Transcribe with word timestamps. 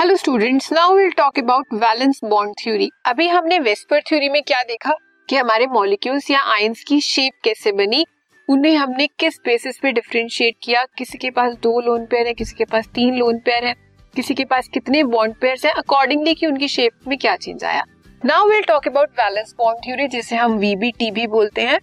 Hello 0.00 0.14
students 0.16 0.72
now 0.72 0.94
will 0.96 1.10
talk 1.10 1.38
about 1.38 1.66
valence 1.74 2.20
bond 2.24 2.54
theory 2.58 2.88
अभी 3.06 3.26
हमने 3.28 3.58
VSEPR 3.58 4.00
theory 4.00 4.28
में 4.28 4.42
क्या 4.42 4.62
देखा? 4.62 4.92
कि 5.28 5.36
हमारे 5.36 5.66
मॉलिक्यूल्स 5.66 6.30
या 6.30 6.40
आयंस 6.40 6.84
की 6.88 7.00
शेप 7.00 7.32
कैसे 7.44 7.72
बनी? 7.72 8.04
उन्हें 8.48 8.76
हमने 8.76 9.06
किस 9.06 9.36
बेसिस 9.44 9.78
पे 9.78 9.92
डिफरेंशिएट 9.92 10.54
किया? 10.62 10.84
किसी 10.98 11.18
के 11.18 11.30
पास 11.30 11.52
दो 11.52 11.80
लोन 11.80 12.06
पेयर 12.06 12.26
है, 12.26 12.34
किसी 12.34 12.54
के 12.58 12.64
पास 12.64 12.86
तीन 12.86 13.14
लोन 13.14 13.38
पेयर 13.38 13.64
है, 13.64 13.74
किसी 14.16 14.34
के 14.34 14.44
पास 14.44 14.68
कितने 14.68 15.02
बॉन्ड 15.04 15.34
पेयर 15.34 15.58
है? 15.64 15.72
अकॉर्डिंगली 15.72 16.34
कि 16.34 16.46
उनकी 16.46 16.68
शेप 16.68 17.08
में 17.08 17.18
क्या 17.18 17.34
चेंज 17.36 17.64
आया. 17.64 17.84
Now 18.24 18.48
will 18.48 18.62
talk 18.62 18.88
about 18.88 19.10
valence 19.20 19.54
bond 19.58 19.84
theory 19.84 20.06
जिसे 20.08 20.36
हम 20.36 20.52
वीबीटी 20.52 21.10
भी 21.10 21.26
बोलते 21.26 21.62
हैं. 21.62 21.78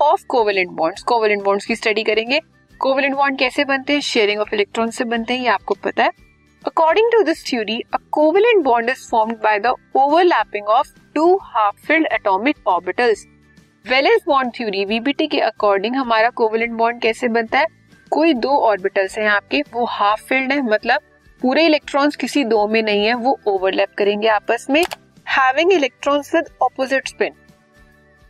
Of 0.00 0.24
covalent 0.26 0.70
bonds 0.70 1.02
covalent 1.02 1.42
bonds 1.42 1.66
की 1.66 1.76
स्टडी 1.76 2.02
करेंगे. 2.02 2.40
कोवेलेंट 2.80 3.14
बॉन्ड 3.14 3.38
कैसे 3.38 3.64
बनते 3.64 3.92
हैं? 3.92 4.00
शेयरिंग 4.00 4.40
ऑफ़ 4.40 4.54
इलेक्ट्रॉन 4.54 4.90
से 4.90 5.04
बनते 5.04 5.34
हैं, 5.34 5.40
ये 5.40 5.48
आपको 5.48 5.74
पता 5.84 6.04
है. 6.04 6.29
According 6.64 7.08
to 7.12 7.24
this 7.24 7.42
theory, 7.42 7.86
a 7.90 7.98
covalent 8.12 8.64
bond 8.64 8.90
is 8.90 9.08
formed 9.08 9.40
by 9.40 9.58
the 9.58 9.74
overlapping 9.94 10.66
of 10.68 10.86
two 11.14 11.38
half-filled 11.52 12.06
atomic 12.12 12.58
orbitals. 12.64 13.20
Valence 13.84 14.24
bond 14.26 14.52
theory 14.56 14.84
VBT 14.84 15.26
के 15.26 15.40
अकॉर्डिंग 15.40 15.94
हमारा 15.96 16.28
कोवेलेंट 16.30 16.72
बॉन्ड 16.78 17.00
कैसे 17.02 17.28
बनता 17.28 17.58
है? 17.58 17.66
कोई 18.10 18.34
दो 18.34 18.56
ऑर्बिटल्स 18.66 19.16
हैं 19.18 19.26
आपके 19.28 19.60
वो 19.72 19.84
हाफ़ 19.90 20.24
फिल्ड 20.28 20.52
है 20.52 20.60
मतलब 20.62 21.00
पूरे 21.42 21.64
इलेक्ट्रॉन्स 21.66 22.16
किसी 22.16 22.44
दो 22.44 22.66
में 22.68 22.82
नहीं 22.82 23.06
है 23.06 23.14
वो 23.14 23.38
ओवरलैप 23.48 23.94
करेंगे 23.98 24.28
आपस 24.28 24.66
में 24.70 24.82
having 25.26 25.72
electrons 25.72 26.34
with 26.34 26.48
opposite 26.62 27.08
spin 27.08 27.32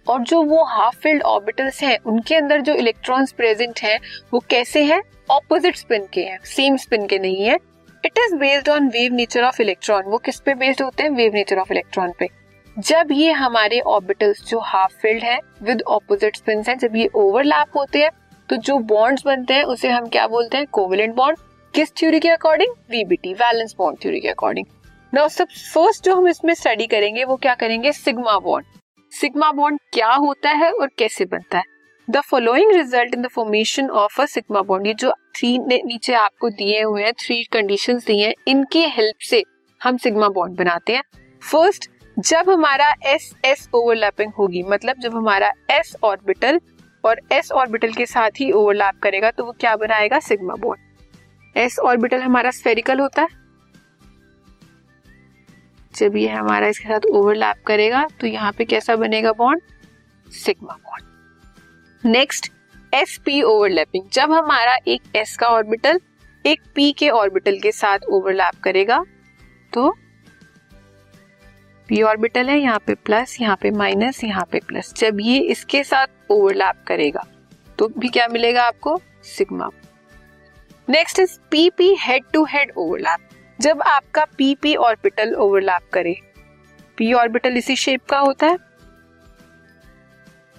और 0.06 0.20
जो 0.22 0.42
वो 0.42 0.62
हाफ़ 0.64 0.98
फिल्ड 0.98 1.22
ऑर्बिटल्स 1.22 1.82
हैं 1.82 1.98
उनके 2.06 2.34
अंदर 2.34 2.60
जो 2.60 2.74
इलेक्ट्रॉन्स 2.74 3.32
प्रेजेंट 3.32 3.80
हैं 3.80 3.98
वो 4.32 4.40
कैसे 4.50 4.84
हैं? 4.84 5.02
ऑपोजिट 5.30 5.76
स्पिन 5.76 6.06
के 6.12 6.24
हैं 6.24 6.38
सेम 6.44 6.76
स्पिन 6.76 7.06
के 7.06 7.18
नहीं 7.18 7.44
है 7.44 7.58
it 8.04 8.18
is 8.18 8.34
based 8.36 8.68
on 8.68 8.88
wave 8.88 9.14
nature 9.14 9.42
of 9.44 9.60
electron 9.62 10.02
वो 10.04 10.18
किस 10.18 10.40
पे 10.40 10.54
बेस्ड 10.54 10.82
होते 10.82 11.02
हैं? 11.02 11.10
वेव 11.10 11.32
नेचर 11.34 11.58
ऑफ़ 11.58 11.72
इलेक्ट्रॉन 11.72 12.12
पे. 12.18 12.28
जब 12.76 13.08
ये 13.12 13.32
हमारे 13.32 13.80
ऑर्बिटल्स 13.88 14.44
जो 14.48 14.58
हाफ़ 14.60 14.92
फिल्ड 15.02 15.22
है 15.24 15.38
विद 15.62 15.82
ऑपोजिट 15.88 16.36
स्पिन 16.36 16.62
है, 16.68 16.76
जब 16.76 16.96
ये 16.96 17.06
ओवरलैप 17.16 17.76
होते 17.76 18.02
हैं 18.02 18.10
तो 18.48 18.56
जो 18.58 18.78
बॉन्ड्स 18.78 19.24
बनते 19.26 19.54
हैं, 19.54 19.64
उसे 19.64 19.88
हम 19.88 20.06
क्या 20.08 20.26
बोलते 20.26 20.56
हैं? 20.56 20.66
कोवेलेंट 20.68 21.14
बॉन्ड 21.14 21.38
किस 21.74 21.92
थ्योरी 21.96 22.20
के 22.20 22.28
according 22.28 22.74
VBT 22.90 23.34
valence 23.34 23.74
bond 23.78 23.98
theory 24.02 24.20
के 24.20 24.28
अकॉर्डिंग 24.28 24.66
नाउ 25.12 25.28
सब 25.28 25.48
फ़र्स्ट 25.74 26.04
जो 26.04 26.14
हम 26.14 26.28
इसमें 26.28 26.52
स्टडी 26.54 26.86
करेंगे, 26.86 27.24
वो 27.24 27.36
क्या 27.36 27.54
करेंगे? 27.54 27.92
सिग्मा 27.92 28.38
बॉन्ड 28.38 28.66
सिग्मा 29.12 29.50
बॉन्ड 29.52 29.78
क्या 29.92 30.12
होता 30.14 30.50
है 30.50 30.72
और 30.72 30.90
कैसे 30.98 31.24
बनता 31.26 31.58
है? 31.58 31.64
The 32.10 32.20
following 32.20 32.72
result 32.72 33.14
in 33.14 33.22
the 33.22 33.28
formation 33.28 33.88
of 33.90 34.20
a 34.22 34.24
sigma 34.26 34.60
bond 34.62 34.86
ये 34.86 34.94
जो 34.94 35.12
थ्री 35.36 35.58
ने 35.58 35.80
नीचे 35.86 36.12
आपको 36.14 36.48
दिए 36.50 36.82
हुए 36.82 37.02
हैं 37.02 37.12
थ्री 37.18 37.42
कंडीशन 37.52 37.98
दी 37.98 38.18
हैं, 38.20 38.32
इनकी 38.48 38.82
हेल्प 38.88 39.16
से 39.20 39.42
हम 39.80 39.96
सिग्मा 39.96 40.28
बॉन्ड 40.30 40.56
बनाते 40.58 40.94
हैं। 40.94 41.02
फ़र्स्ट 41.42 41.88
जब 42.16 42.50
हमारा 42.50 42.92
एस 43.06 43.32
एस 43.44 43.68
ओवरलैपिंग 43.74 44.32
होगी 44.38 44.62
मतलब 44.62 45.00
जब 45.02 45.14
हमारा 45.16 45.50
एस 45.70 45.94
ऑर्बिटल 46.04 46.60
और 47.04 47.20
एस 47.32 47.50
ऑर्बिटल 47.52 47.92
के 47.92 48.06
साथ 48.06 48.40
ही 48.40 48.50
ओवरलैप 48.52 48.98
करेगा 49.02 49.30
तो 49.30 49.44
वो 49.44 49.52
क्या 49.60 49.74
बनाएगा? 49.76 50.18
सिग्मा 50.20 50.54
बॉन्ड 50.54 51.58
एस 51.58 51.78
ऑर्बिटल 51.80 52.22
हमारा 52.22 52.50
स्फेरिकल 52.52 53.00
होता 53.00 53.22
है। 53.22 53.38
जब 55.94 56.16
ये 56.16 56.28
हमारा 56.28 56.66
इसके 56.68 56.88
साथ 56.88 57.06
ओवरलैप 57.12 57.62
करेगा 57.66 58.06
तो 58.20 58.26
यहाँ 58.26 58.52
पे 58.58 58.64
कैसा 58.64 58.96
बनेगा 58.96 59.32
bond 59.34 59.62
sigma 60.26 60.74
bond 60.74 61.09
next 62.04 62.46
S 62.94 63.16
P 63.24 63.40
overlapping 63.42 64.04
जब 64.12 64.30
हमारा 64.32 64.76
एक 64.88 65.16
एस 65.16 65.36
का 65.36 65.46
ऑर्बिटल 65.46 65.98
एक 66.44 66.60
पी 66.74 66.92
के 66.92 67.08
ऑर्बिटल 67.10 67.58
के 67.60 67.72
साथ 67.72 68.04
ओवरलैप 68.08 68.60
करेगा 68.64 69.02
तो 69.72 69.90
पी 71.88 72.00
ऑर्बिटल 72.02 72.48
है, 72.48 72.58
यहाँ 72.58 72.78
पे 72.86 72.94
प्लस 72.94 73.36
यहाँ 73.40 73.56
पे 73.62 73.70
माइनस 73.70 74.22
यहाँ 74.24 74.44
पे 74.52 74.60
प्लस 74.68 74.92
जब 74.96 75.18
ये 75.20 75.38
इसके 75.46 75.82
साथ 75.84 76.06
ओवरलैप 76.30 76.82
करेगा 76.86 77.24
तो 77.78 77.88
भी 77.98 78.08
क्या 78.08 78.28
मिलेगा 78.28 78.62
आपको? 78.62 78.96
Sigma 79.26 79.70
next 80.88 81.18
is 81.18 81.38
P 81.50 81.68
P 81.70 81.94
head 82.00 82.24
to 82.32 82.44
head 82.44 82.72
overlap 82.76 83.28
जब 83.58 83.82
आपका 83.82 84.24
पी 84.38 84.54
पी 84.54 84.74
ऑर्बिटल 84.78 85.34
ओवरलैप 85.36 85.90
करे 85.92 86.16
पी 86.98 87.12
ऑर्बिटल 87.14 87.56
इसी 87.56 87.76
शेप 87.76 88.04
का 88.04 88.18
होता 88.18 88.46
है 88.46 88.69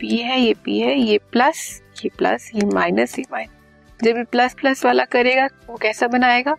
पी 0.02 0.18
है, 0.18 0.40
ये 0.40 0.54
पी 0.66 0.80
है, 0.80 0.98
ये 1.00 1.18
प्लस 1.32 1.82
ये 1.98 2.10
प्लस 2.18 2.50
ये 2.56 2.66
माइनस 2.66 3.18
ये 3.20 3.26
माइनस 3.32 4.04
जब 4.04 4.18
ये 4.18 4.24
प्लस 4.24 4.54
प्लस 4.54 4.84
वाला 4.86 5.04
करेगा, 5.06 5.48
वो 5.70 5.78
कैसा 5.78 6.08
बनाएगा? 6.08 6.56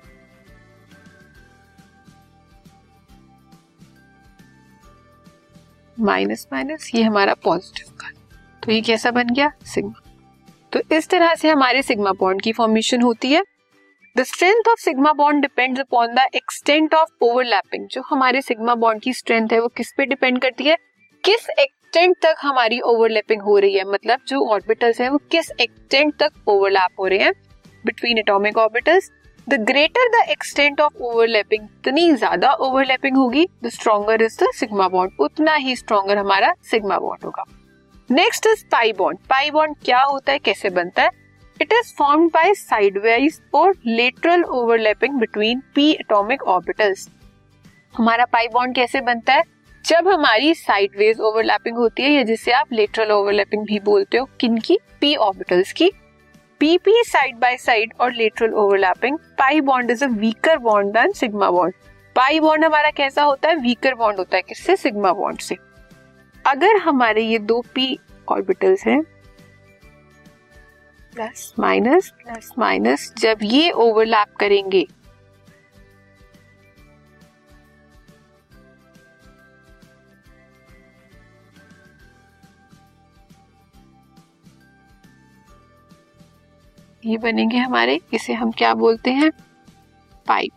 माइनस 5.96 6.46
माइनस 6.52 6.90
ये 6.94 7.02
हमारा 7.02 7.34
पॉजिटिव 7.44 7.92
का 8.00 8.10
तो 8.62 8.72
ये 8.72 8.80
कैसा 8.80 9.10
बन 9.10 9.34
गया? 9.34 9.50
सिग्मा 9.64 10.00
तो 10.72 10.80
इस 10.96 11.08
तरह 11.08 11.34
से 11.34 11.48
हमारे 11.48 11.82
सिग्मा 11.82 12.12
बॉन्ड 12.12 12.42
की 12.42 12.52
फॉर्मेशन 12.52 13.02
होती 13.02 13.32
है. 13.32 13.42
The 14.16 14.22
strength 14.24 14.68
of 14.68 14.80
sigma 14.80 15.12
bond 15.12 15.42
depends 15.42 15.80
upon 15.80 16.14
the 16.14 16.26
extent 16.34 16.94
of 16.94 17.24
overlapping 17.24 17.86
जो 17.88 18.02
हमारे 18.06 18.42
सिग्मा 18.42 18.74
बॉन्ड 18.74 19.02
की 19.02 19.12
स्ट्रेंथ 19.14 19.52
है, 19.52 19.60
वो 19.60 19.68
किस 19.68 19.92
पे 19.96 20.06
डिपेंड 20.06 20.40
करती 20.42 20.64
है? 20.64 20.76
किस 21.24 21.46
एक्सटेंट 21.94 22.16
तक 22.22 22.36
हमारी 22.40 22.78
ओवरलैपिंग 22.80 23.40
हो 23.42 23.56
रही 23.58 23.74
है। 23.74 23.84
मतलब 23.84 24.20
जो 24.28 24.40
ऑर्बिटल्स 24.52 25.00
हैं, 25.00 25.08
वो 25.08 25.18
किस 25.30 25.50
एक्सटेंट 25.60 26.14
तक 26.18 26.48
ओवरलैप 26.48 27.00
हो 27.00 27.06
रहे 27.06 27.18
हैं 27.18 27.32
between 27.84 28.18
atomic 28.18 28.58
orbitals 28.58 29.10
the 29.46 29.54
greater 29.62 30.08
the 30.10 30.22
extent 30.30 30.80
of 30.80 31.02
overlapping 31.02 31.64
इतनी 31.64 32.12
ज़्यादा 32.12 32.52
ओवरलैपिंग 32.66 33.16
होगी 33.16 33.46
the 33.64 33.68
stronger 33.70 34.22
is 34.22 34.38
the 34.44 34.50
sigma 34.54 34.88
bond 34.88 35.20
उतना 35.20 35.54
ही 35.56 35.76
स्ट्रॉन्गर 35.76 36.18
हमारा 36.18 36.52
सिग्मा 36.70 36.98
बॉन्ड 36.98 37.24
होगा। 37.24 37.44
Next 38.10 38.46
is 38.46 38.64
pi 38.72 38.92
bond 38.94 39.18
pi 39.30 39.50
bond 39.50 39.76
क्या 39.84 40.02
होता 40.02 40.32
है? 40.32 40.38
कैसे 40.40 40.70
बनता 40.70 41.02
है? 41.02 41.10
It 41.60 41.72
is 41.72 41.94
form 41.98 42.28
by 42.30 42.54
sidewise 42.56 43.40
और 43.54 43.74
lateral 43.86 44.44
overlapping 44.44 45.20
between 45.20 45.62
P 45.74 45.90
atomic 45.92 46.42
orbitals 46.48 47.08
हमारा 47.94 48.24
पाई 48.26 48.48
बॉन्ड 48.52 48.74
कैसे 48.76 49.00
बनता 49.02 49.34
है? 49.34 49.42
जब 49.84 50.08
हमारी 50.08 50.54
साइडवेज 50.54 51.20
ओवरलैपिंग 51.20 51.76
होती 51.76 52.02
है 52.02 52.10
या 52.10 52.22
जिसे 52.22 52.52
आप 52.52 52.72
लेटरल 52.72 53.10
ओवरलैपिंग 53.12 53.64
भी 53.66 53.78
बोलते 53.80 54.18
हो 54.18 54.28
किन 54.40 54.58
की 54.58 54.78
पी 55.00 55.14
ऑर्बिटल्स 55.16 55.72
की। 55.72 55.90
P 56.60 56.76
P 56.78 57.02
side 57.06 57.36
by 57.36 57.56
side 57.56 57.94
और 58.00 58.12
lateral 58.12 58.52
overlapping 58.54 59.18
pi 59.38 59.60
bond 59.60 59.90
is 59.90 60.04
a 60.04 60.08
weaker 60.08 60.58
bond 60.58 60.92
than 60.92 61.12
sigma 61.12 61.50
bond 61.50 61.74
pi 62.16 62.40
bond 62.40 62.64
हमारा 62.64 62.90
कैसा 62.90 63.22
होता 63.22 63.48
है? 63.48 63.56
वीकर 63.56 63.94
बॉन्ड 63.94 64.18
होता 64.18 64.36
है 64.36 64.42
किससे? 64.42 64.76
सिग्मा 64.76 65.12
बॉन्ड 65.12 65.40
से। 65.40 65.56
अगर 66.44 66.76
हमारे 66.76 67.22
ये 67.22 67.38
दो 67.40 67.60
पी 67.74 67.98
ऑर्बिटल्स 68.28 68.86
हैं 68.86 69.02
प्लस 71.16 71.52
माइनस 71.58 72.12
प्लस 72.18 72.50
माइनस 72.58 73.12
जब 73.18 73.38
ये 73.42 73.70
ओवरलैप 73.70 74.36
करेंगे 74.40 74.86
ये 87.06 87.18
बनेंगे 87.18 87.56
हमारे, 87.56 88.00
इसे 88.14 88.32
हम 88.32 88.50
क्या 88.50 88.74
बोलते 88.74 89.10
हैं? 89.10 89.30
पाइप 90.26 90.50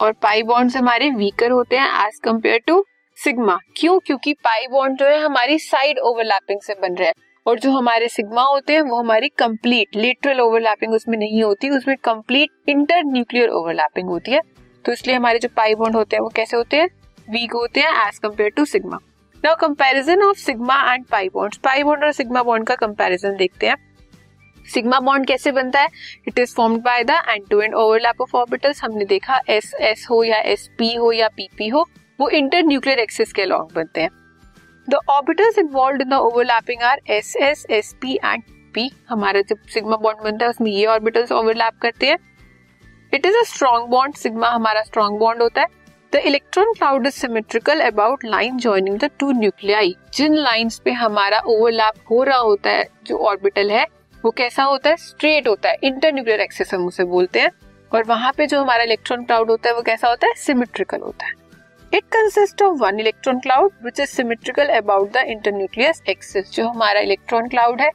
और 0.00 0.12
पाई 0.12 0.42
बॉन्ड्स 0.42 0.76
हमारे 0.76 1.10
वीकर 1.10 1.50
होते 1.50 1.76
हैं 1.76 2.06
एज 2.06 2.18
कंपेयर 2.18 2.60
टू 2.66 2.84
सिग्मा 3.16 3.58
क्यों? 3.76 3.98
क्योंकि 3.98 4.32
पाई 4.32 4.66
बॉन्ड 4.66 4.98
जो 4.98 5.06
है 5.06 5.20
हमारी 5.20 5.58
साइड 5.58 5.98
ओवरलैपिंग 5.98 6.60
से 6.60 6.74
बन 6.74 6.94
रहे 6.94 7.08
हैं। 7.08 7.14
और 7.46 7.58
जो 7.58 7.70
हमारे 7.70 8.08
सिग्मा 8.08 8.42
होते 8.42 8.72
हैं, 8.72 8.80
वो 8.80 8.98
हमारी 8.98 9.28
कंप्लीट 9.28 9.96
लिटरल 9.96 10.40
ओवरलैपिंग 10.40 10.92
उसमें 10.92 11.18
नहीं 11.18 11.42
होती, 11.42 11.70
उसमें 11.70 11.96
कंप्लीट 11.96 12.50
इंटर 12.68 13.02
न्यूक्लियर 13.04 13.48
ओवरलैपिंग 13.48 14.08
होती 14.08 14.30
है। 14.30 14.40
तो 14.84 14.92
इसलिए 14.92 15.16
हमारे 15.16 15.38
जो 15.38 15.48
पाई 15.56 15.74
बॉन्ड 15.74 15.96
होते 15.96 16.16
हैं, 16.16 16.22
वो 16.22 16.28
कैसे 16.28 16.56
होते 16.56 16.76
हैं? 16.76 16.88
वीक 17.30 17.52
होते 17.52 17.80
हैं 17.80 18.08
as 18.08 18.18
compare 18.18 18.50
to 18.50 18.64
sigma 18.64 18.98
now 19.44 19.56
comparison 19.56 20.22
of 20.22 20.38
sigma 20.38 20.94
and 20.94 21.06
pi 21.06 21.28
bond 21.28 21.56
pi 21.56 21.82
bond 21.82 22.04
और 22.04 22.12
सिग्मा 22.12 22.42
बॉन्ड 22.42 22.66
का 22.66 22.74
कंपैरिजन 22.74 23.36
देखते 23.36 23.66
हैं। 23.66 23.89
सिग्मा 24.70 25.00
बॉन्ड 25.00 25.26
कैसे 25.26 25.52
बनता 25.52 25.80
है? 25.80 25.88
It 26.28 26.38
is 26.38 26.54
formed 26.56 26.82
by 26.82 27.04
the 27.04 27.22
end 27.28 27.48
to 27.50 27.60
end 27.60 27.74
overlap 27.74 28.20
of 28.22 28.36
orbitals 28.36 28.82
हमने 28.84 29.04
देखा 29.06 29.40
एस 29.48 29.72
एस 29.80 30.06
हो 30.10 30.22
या 30.24 30.38
एस 30.52 30.68
पी 30.78 30.94
हो 30.94 31.12
या 31.12 31.28
पी 31.28 31.48
पी 31.58 31.68
हो, 31.68 31.86
वो 32.20 32.28
इंटर 32.30 32.62
न्यूक्लियर 32.62 32.98
एक्सिस 32.98 33.32
के 33.32 33.42
अलॉन्ग 33.42 33.74
बनते 33.74 34.00
हैं। 34.00 34.10
The 34.88 34.98
orbitals 35.10 35.58
involve 35.58 36.00
in 36.02 36.08
the 36.08 36.14
overlapping 36.14 36.82
are 36.82 37.00
s 37.10 37.34
s 37.38 37.66
s 37.70 37.94
p 38.02 38.14
and 38.14 38.42
p 38.74 38.90
हमारा 39.08 39.40
जब 39.42 39.66
सिग्मा 39.68 39.96
बॉन्ड 39.96 40.22
बनता 40.24 40.44
है, 40.44 40.50
उसमें 40.50 40.70
ये 40.70 40.86
ऑर्बिटल्स 40.86 41.32
ओवरलैप 41.32 41.78
करते 41.82 42.06
हैं। 42.06 42.18
It 43.12 43.26
is 43.26 43.36
a 43.36 43.42
strong 43.46 43.88
bond 43.90 44.14
sigma 44.16 44.48
हमारा 44.48 44.82
स्ट्रॉन्ग 44.82 45.18
बॉन्ड 45.18 45.42
होता 45.42 45.60
है। 45.60 45.66
The 46.12 46.20
electron 46.26 46.72
cloud 46.72 47.06
is 47.06 47.14
symmetrical 47.14 47.80
about 47.80 48.24
line 48.24 48.58
joining 48.58 48.98
the 48.98 49.10
two 49.20 49.30
nuclei 49.32 49.94
Jin 50.14 50.34
lines 50.36 50.78
पे 50.84 50.92
हमारा 50.92 51.38
ओवरलैप 51.40 52.04
हो 52.10 52.22
रहा 52.22 52.38
होता 52.38 52.70
है, 52.70 52.86
जो 53.06 53.18
ऑर्बिटल 53.18 53.70
है 53.70 53.84
वो 54.24 54.30
कैसा 54.30 54.62
होता 54.62 54.90
है? 54.90 54.96
स्ट्रेट 54.96 55.48
होता 55.48 55.68
है. 55.68 55.76
इंटर 55.82 56.12
न्यूक्लियर 56.12 56.40
एक्सिस 56.40 56.72
हम 56.74 56.86
उसे 56.86 57.04
बोलते 57.04 57.40
हैं. 57.40 57.50
और 57.92 58.04
वहाँ 58.04 58.32
पे 58.36 58.46
जो 58.46 58.60
हमारा 58.60 58.82
इलेक्ट्रॉन 58.82 59.24
क्लाउड 59.24 59.50
होता 59.50 59.68
है, 59.68 59.74
वो 59.74 59.82
कैसा 59.82 60.08
होता 60.08 60.26
है? 60.26 60.34
सिमेट्रिकल 60.36 61.00
होता 61.00 61.26
है. 61.26 61.32
It 61.92 62.04
consist 62.12 62.62
of 62.62 62.76
one 62.78 63.00
electron 63.00 63.38
cloud 63.38 63.72
which 63.84 64.00
is 64.00 64.08
symmetrical 64.08 64.68
about 64.68 65.12
the 65.12 65.24
internucleus 65.28 66.02
axis 66.08 66.52
जो 66.52 66.68
हमारा 66.68 67.00
इलेक्ट्रॉन 67.00 67.48
क्लाउड 67.48 67.80
है, 67.80 67.90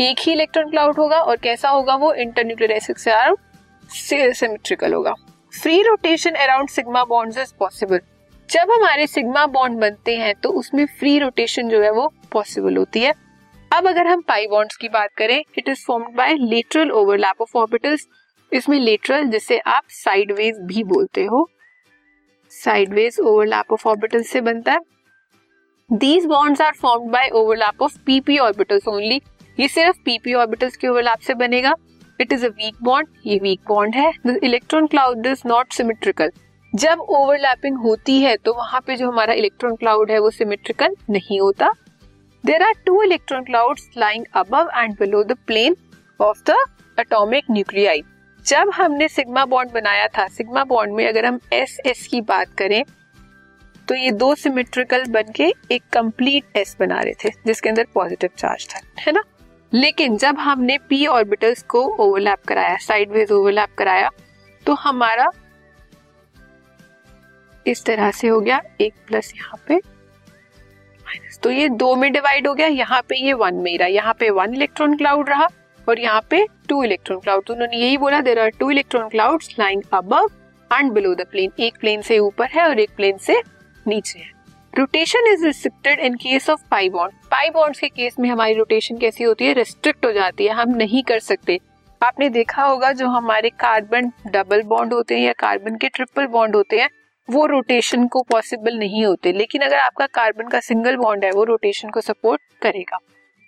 एक 0.00 0.18
ही 0.20 0.32
इलेक्ट्रॉन 0.32 0.70
क्लाउड 0.70 0.96
होगा 0.96 1.20
और 1.20 1.36
कैसा 1.36 1.68
होगा 1.68 1.94
वो? 1.94 2.12
इंटरन्यूक्लियर 2.14 2.72
एक्सिस 2.72 3.02
से 3.04 3.10
अराउंड 3.10 4.32
सिमेट्रिकल 4.34 4.94
होगा. 4.94 5.14
Free 5.52 5.82
rotation 5.82 6.34
around 6.36 6.68
sigma 6.68 7.04
bonds 7.04 7.38
is 7.38 7.52
possible 7.58 8.00
जब 8.48 8.70
हमारे 8.70 9.06
सिग्मा 9.06 9.46
बॉन्ड 9.46 9.78
बनते 9.78 10.16
हैं 10.16 10.34
तो 10.34 10.50
उसमें 10.50 10.84
फ्री 10.98 11.18
रोटेशन 11.18 11.68
जो 11.68 11.80
है 11.82 11.90
वो 11.90 12.12
पॉसिबल 12.32 12.76
होती 12.76 13.00
है. 13.00 13.12
अब 13.70 13.86
अगर 13.86 14.06
हम 14.06 14.20
पाई 14.20 14.46
बॉन्ड्स 14.46 14.76
की 14.76 14.88
बात 14.88 15.10
करें 15.18 15.38
it 15.58 15.68
is 15.68 15.84
formed 15.86 16.14
by 16.16 16.34
lateral 16.34 16.90
overlap 16.90 17.40
of 17.42 17.56
orbitals 17.58 18.06
इसमें 18.52 18.78
लेटरल 18.80 19.24
जिसे 19.30 19.58
आप 19.68 19.82
साइडवेज 19.94 20.58
भी 20.66 20.84
बोलते 20.84 21.24
हो 21.24 21.48
साइडवेज 22.52 23.18
ओवरलैप 23.20 23.72
ऑफ़ 23.72 23.86
ऑर्बिटल 23.88 24.22
से 24.22 24.40
बनता 24.40 24.72
है। 24.72 24.78
These 25.90 26.26
bonds 26.26 26.60
are 26.60 26.72
formed 26.80 27.10
by 27.12 27.28
overlap 27.30 27.82
of 27.82 27.98
p p 28.06 28.38
orbitals 28.38 28.88
only 28.88 29.20
ये 29.58 29.68
सिर्फ़ 29.68 29.98
पीपी 30.04 30.34
ऑर्बिटल्स 30.34 30.76
के 30.76 30.88
ओवरलैप 30.88 31.20
से 31.20 31.34
बनेगा। 31.36 31.74
It 32.20 32.32
is 32.32 32.46
a 32.46 32.48
weak 32.50 32.82
bond 32.82 33.08
ये 33.26 33.38
वीक 33.38 33.60
बॉन्ड 33.68 33.94
है। 33.94 34.12
The 34.26 34.38
electron 34.44 34.86
cloud 34.86 35.26
is 35.26 35.42
not 35.46 35.72
symmetrical 35.72 36.30
जब 36.72 37.00
ओवरलैपिंग 37.00 37.78
होती 37.80 38.20
है 38.20 38.36
तो 38.36 38.54
वहाँ 38.54 38.80
पे 38.86 38.96
जो 38.96 39.10
हमारा 39.10 39.34
इलेक्ट्रॉन 39.34 39.76
क्लाउड 39.76 40.10
है, 40.10 40.18
वो 40.18 40.30
सिमेट्रिकल 40.30 40.96
नहीं 41.10 41.40
होता। 41.40 41.72
There 42.44 42.62
are 42.62 42.72
two 42.86 43.02
electron 43.02 43.44
cloud 43.44 43.78
lying 43.98 44.24
above 44.36 44.70
and 44.76 44.94
below 44.98 45.22
the 45.24 45.36
plane 45.46 45.76
of 46.20 46.42
the 46.46 46.56
atomic 46.98 47.44
nuclei 47.50 48.02
जब 48.46 48.70
हमने 48.74 49.08
सिग्मा 49.08 49.44
बॉन्ड 49.46 49.72
बनाया 49.72 50.06
था 50.08 50.26
सिग्मा 50.28 50.64
बॉन्ड 50.64 50.94
में 50.94 51.06
अगर 51.08 51.24
हम 51.24 51.40
एस 51.52 51.76
एस 51.86 52.06
की 52.06 52.20
बात 52.20 52.54
करें 52.58 52.82
तो 53.88 53.94
ये 53.94 54.10
दो 54.12 54.34
सिमेट्रिकल 54.34 55.04
बन 55.10 55.32
के 55.36 55.52
एक 55.72 55.82
कंप्लीट 55.92 56.56
एस 56.56 56.76
बना 56.80 57.00
रहे 57.00 57.14
थे, 57.24 57.30
जिसके 57.46 57.68
अंदर 57.68 57.86
पॉजिटिव 57.94 58.30
चार्ज 58.36 58.66
था, 58.68 58.80
है 59.00 59.12
ना? 59.12 59.22
लेकिन 59.72 60.16
जब 60.16 60.38
हमने 60.38 60.76
पी 60.88 61.06
ऑर्बिटल्स 61.06 61.62
को 61.62 61.82
ओवरलैप 61.98 62.42
कराया 62.48 62.76
साइडवेज 62.86 63.32
ओवरलैप 63.32 63.74
कराया 63.78 64.10
तो 64.66 64.74
हमारा 64.76 65.30
इस 67.66 67.84
तरह 67.84 68.10
से 68.10 68.28
हो 68.28 68.40
गया, 68.40 68.60
एक 68.80 68.94
प्लस 69.06 69.32
यहाँ 69.36 69.60
पे 69.68 69.80
माइनस 71.08 71.38
तो 71.42 71.50
ये 71.50 71.68
दो 71.70 71.94
में 71.96 72.10
डिवाइड 72.12 72.46
हो 72.46 72.54
गया। 72.54 72.66
यहाँ 72.68 73.00
पे 73.08 73.16
ये 73.16 73.32
वन 73.34 73.54
में 73.56 73.76
रहा 73.78 73.88
यहाँ 73.88 74.14
पे 74.20 74.30
वन 74.32 74.54
इलेक्ट्रॉन 74.54 74.96
क्लाउड 74.96 75.28
रहा 75.28 75.48
और 75.86 76.00
यहाँ 76.00 76.20
पे 76.30 76.44
टू 76.68 76.82
इलेक्ट्रॉन 76.84 77.20
क्लाउड 77.20 77.44
तो 77.46 77.54
उन्होंने 77.54 77.76
यही 77.76 77.96
बोला 77.98 78.20
there 78.20 78.38
are 78.38 78.50
two 78.58 78.70
electron 78.70 79.08
cloud 79.08 79.42
lying 79.58 79.82
above 79.94 80.14
and 80.70 80.92
below 80.92 81.14
the 81.14 81.26
plane 81.30 81.52
एक 81.58 81.78
प्लेन 81.80 82.02
से 82.02 82.18
ऊपर 82.20 82.48
है 82.50 82.68
और 82.68 82.80
एक 82.80 82.90
प्लेन 82.96 83.16
से 83.18 83.40
नीचे 83.86 84.18
है। 84.18 84.30
Rotation 84.72 85.26
is 85.28 85.44
restricted 85.46 86.00
in 86.00 86.14
case 86.16 86.50
of 86.50 86.60
pi 86.70 86.88
bond 86.90 87.12
pi 87.30 87.50
bonds 87.50 87.80
के 87.80 87.88
केस 87.88 88.18
में 88.20 88.28
हमारी 88.30 88.54
रोटेशन 88.54 88.98
कैसी 88.98 89.24
होती 89.24 89.44
है? 89.44 89.52
रिस्ट्रिक्ट 89.54 90.04
हो 90.06 90.12
जाती 90.12 90.46
है। 90.46 90.52
हम 90.54 90.74
नहीं 90.76 91.02
कर 91.02 91.18
सकते। 91.20 91.58
आपने 92.00 92.28
देखा 92.30 92.64
होगा, 92.64 92.92
जो 92.92 93.06
हमारे 93.08 93.50
कार्बन 93.50 94.10
डबल 94.26 94.62
बॉन्ड 94.64 94.92
होते 94.92 95.14
हैं 95.14 95.22
या 95.22 95.32
कार्बन 95.38 95.76
के 95.76 95.88
ट्रिपल 95.88 96.26
बॉन्ड 96.28 96.56
होते 96.56 96.80
हैं 96.80 96.88
वो 97.30 97.46
रोटेशन 97.46 98.06
को 98.06 98.22
पॉसिबल 98.22 98.78
नहीं 98.78 99.04
होते। 99.06 99.32
लेकिन 99.32 99.62
अगर 99.62 99.76
आपका 99.76 100.06
कार्बन 100.06 100.48
का 100.48 100.60
सिंगल 100.60 100.96
बॉन्ड 100.96 101.24
है, 101.24 101.30
वो 101.30 101.44
रोटेशन 101.44 101.90
को 101.90 102.00
सपोर्ट 102.00 102.40
करेगा। 102.62 102.98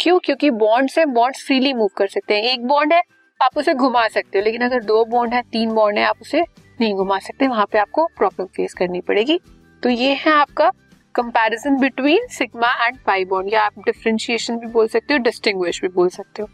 क्यों? 0.00 0.19
क्योंकि 0.19 0.50
बॉन्ड 0.50 0.91
से 0.91 1.05
बॉन्ड 1.05 1.37
फ्रीली 1.37 1.73
मूव 1.73 1.88
कर 1.97 2.06
सकते 2.06 2.35
हैं। 2.35 2.43
एक 2.43 2.67
बॉन्ड 2.67 2.93
है, 2.93 3.03
आप 3.43 3.50
उसे 3.56 3.75
घुमा 3.75 4.09
सकते 4.09 4.38
हो, 4.38 4.44
लेकिन 4.44 4.61
अगर 4.61 4.85
दो 4.85 5.05
बॉन्ड 5.05 5.35
है, 5.35 5.43
तीन 5.43 5.75
बॉन्ड 5.75 5.99
है, 5.99 6.05
आप 6.05 6.17
उसे 6.23 6.41
नहीं 6.81 6.94
घुमा 6.94 7.19
सकते। 7.19 7.47
वहाँ 7.47 7.67
पे 7.73 7.79
आपको 7.79 8.06
प्रॉब्लम 8.06 8.47
फेस 8.47 8.75
करनी 8.75 9.00
पड़ेगी। 9.00 9.41
तो 9.83 9.88
ये 9.88 10.15
है 10.15 10.33
आपका 10.33 10.73
comparison 11.15 11.76
between 11.76 12.26
sigma 12.26 12.87
and 12.87 12.99
pi 12.99 13.25
bond 13.25 13.53
या 13.53 13.62
आप 13.62 13.79
डिफरेंशिएशन 13.79 14.56
भी 14.56 14.67
बोल 14.67 14.88
सकते 14.88 15.15
हो 15.15 15.19
डिस्टिंग्विश 15.19 15.81
भी 15.83 15.88
बोल 15.88 16.09
सकते 16.09 16.43
हो। 16.43 16.49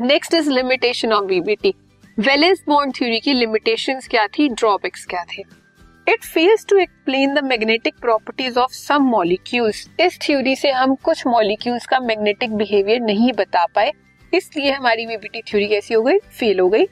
Next 0.00 0.34
is 0.34 0.50
limitation 0.50 1.12
of 1.12 1.24
VBT 1.24 1.74
valence 2.18 2.64
bond 2.68 2.94
theory 2.96 3.20
की 3.20 3.32
लिमिटेशंस 3.32 4.08
क्या 4.08 4.26
थी? 4.26 4.48
ड्रॉबैक्स 4.48 5.04
क्या 5.04 5.24
थे? 5.24 5.61
It 6.06 6.24
fails 6.24 6.64
to 6.66 6.76
explain 6.76 7.34
the 7.34 7.44
magnetic 7.44 7.94
properties 8.00 8.58
of 8.58 8.72
some 8.72 9.02
molecules 9.02 9.86
इस 10.00 10.18
थ्योरी 10.22 10.54
से 10.56 10.70
हम 10.70 10.94
कुछ 10.94 11.26
मॉलिक्यूल्स 11.26 11.86
का 11.86 12.00
मैग्नेटिक 12.00 12.54
बिहेवियर 12.54 13.00
नहीं 13.00 13.32
बता 13.32 13.64
पाए। 13.66 13.92
इसलिए 14.32 14.70
हमारी 14.70 15.06
वीबीटी 15.06 15.40
थ्योरी 15.42 15.68
कैसी 15.68 15.94
हो 15.94 16.02
गई 16.02 16.18
फेल 16.30 16.60
हो 16.60 16.68
गई। 16.68 16.84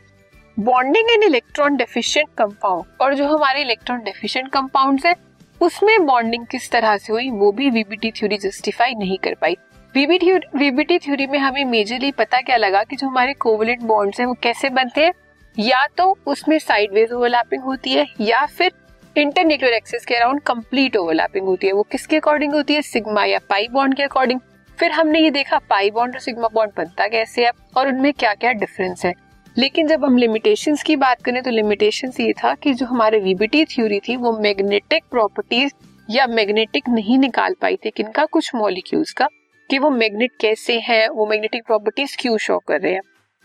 Bonding 0.57 1.11
in 1.11 1.23
electron 1.23 1.77
deficient 1.77 2.29
compound 2.39 2.85
और 3.01 3.15
जो 3.15 3.27
हमारे 3.27 3.61
इलेक्ट्रॉन 3.62 4.01
डेफिशिएंट 4.01 4.49
कंपाउंड्स 4.49 5.07
है, 5.07 5.15
उसमें 5.61 6.07
बॉन्डिंग 6.07 6.47
किस 6.47 6.71
तरह 6.71 6.97
से 6.97 7.12
हुई, 7.12 7.31
वो 7.31 7.51
भी 7.53 7.71
वीबीटी 7.71 8.11
थ्योरी 8.11 8.37
जस्टिफाई 8.39 8.95
नहीं 8.95 9.19
कर 9.19 9.35
पाई। 9.35 9.57
वीबीटी 9.95 10.99
थ्योरी 10.99 11.27
में 11.27 11.39
हमें 11.39 11.65
मेजरली 11.65 12.11
पता 12.12 12.41
क्या 12.41 12.57
लगा 12.57 12.83
कि 12.83 12.97
जो 12.97 13.07
हमारे 13.07 13.33
कोवलेंट 13.35 13.83
बॉन्ड्स 13.83 14.21
हैं, 14.21 14.27
वो 14.27 14.35
कैसे 14.43 14.69
बनते 14.71 15.05
हैं? 15.05 15.12
या 15.59 15.87
तो 15.97 16.17
उसमें 16.27 16.59
साइडवेज 16.59 17.12
ओवरलैपिंग 17.12 17.62
होती 17.62 17.93
है, 17.93 18.07
या 18.21 18.45
फिर 18.47 18.73
इंटरन्यूक्लियर 19.17 19.75
एक्सिस 19.75 20.05
के 20.07 20.15
अराउंड 20.15 20.41
कंप्लीट 20.41 20.97
ओवरलैपिंग 20.97 21.47
होती 21.47 21.67
है। 21.67 21.73
वो 21.73 21.83
किसके 21.83 22.17
अकॉर्डिंग 22.17 22.53
होती 22.53 22.75
है? 22.75 22.83
सिग्मा 22.83 23.25
या 23.25 23.39
पाई 23.49 23.67
बॉन्ड 23.69 23.95
के 23.95 24.03
अकॉर्डिंग। 24.03 24.41
फिर 24.79 24.91
हमने 24.91 25.21
ये 25.21 25.31
देखा, 25.31 25.59
पाई 25.59 25.91
बॉन्ड 25.91 26.15
और 26.15 26.21
सिग्मा 26.21 26.49
बॉन्ड 26.49 26.73
बनता 26.77 27.09
कैसे 27.09 27.45
है 27.45 27.51
और 27.77 27.89
उनमें 27.89 28.12
क्या 28.12 28.35
क्या 28.35 28.53
डिफरेंस 28.53 29.05
है। 29.05 29.12
लेकिन 29.59 29.87
जब 29.87 30.05
हम 30.05 30.17
लिमिटेशन 30.17 30.77
की 30.87 30.97
बात 30.97 31.23
करें 31.23 31.43
तो 31.43 31.51
लिमिटेशन 31.51 32.12
ये 32.21 32.33
था 32.33 32.55
कि 32.55 32.75
जो 32.75 32.87
हमारे 32.87 33.21
वीबीटी 33.21 33.65
थ्योरी 33.65 34.01
थी, 34.01 34.17
वो 34.17 34.33
मैग्नेटिक 34.39 35.05
प्रॉपर्टीज़ 35.11 35.73
या 36.11 36.27
मैग्नेटिक 36.27 36.89
नहीं 36.89 37.19
निकाल 37.19 37.55
पाई 37.61 37.77
थी 37.77 37.91
किनका 37.91 38.25
कुछ 38.25 38.55
मॉलिक्यूल्स 38.55 39.12
का, 39.12 39.29
कि 39.71 39.79
वो 39.79 39.91
मैग्नेट 39.91 40.31
कैसे 40.41 40.79
हैं, 40.79 41.09
वो 41.09 41.27
मैग्नेटिक 41.27 41.65
प्रॉपर्टीज़ 41.67 42.17
क्यों 42.21 42.37
शो 42.39 42.59
कर 42.59 42.81
रहे 42.81 42.93
हैं। 42.93 43.01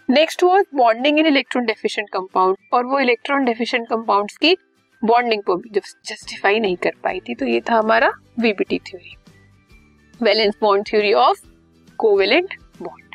Next 0.09 0.43
was 0.43 0.65
bonding 0.75 1.19
in 1.19 1.25
electron 1.25 1.65
deficient 1.65 2.09
compound 2.09 2.57
और 2.73 2.85
वो 2.85 2.99
इलेक्ट्रॉन 2.99 3.45
डेफिशिएंट 3.45 3.87
कंपाउंड्स 3.87 4.37
की 4.37 4.57
बॉन्डिंग 5.03 5.43
को 5.43 5.55
भी 5.55 5.69
जस्टिफाई 5.79 6.59
नहीं 6.59 6.75
कर 6.75 6.91
पाई 7.03 7.19
थी 7.19 7.35
तो 7.35 7.45
ये 7.45 7.61
था 7.61 7.75
हमारा 7.75 8.11
VBT 8.39 8.79
theory 8.79 9.15
valence 10.23 10.53
bond 10.61 10.87
theory 10.87 11.13
of 11.13 11.41
covalent 11.97 12.53
bond 12.81 13.05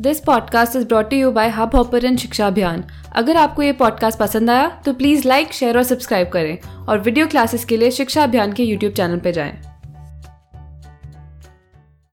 this 0.00 0.20
podcast 0.20 0.76
is 0.76 0.86
brought 0.86 1.12
you 1.12 1.30
by 1.30 1.48
Hubhopper 1.74 2.16
Shiksha 2.16 2.46
Abhiyan 2.46 2.84
अगर 3.12 3.36
आपको 3.36 3.62
ये 3.62 3.72
पॉडकास्ट 3.72 4.18
पसंद 4.18 4.50
आया 4.50 4.82
तो 4.84 4.92
प्लीज़ 4.92 5.28
लाइक 5.28 5.52
शेयर 5.52 5.76
और 5.76 5.82
सब्सक्राइब 5.82 6.28
करें 6.28 6.58
और 6.86 6.98
वीडियो 6.98 7.26
क्लासेस 7.26 7.64
के 7.64 7.76
लिए 7.76 7.90
शिक्षा 7.90 8.24
अभियान 8.24 8.52
के 8.52 8.62
यूट्यूब 8.62 8.92
चैनल 8.92 9.18
पर 9.18 9.30
जाएँ। 9.30 9.71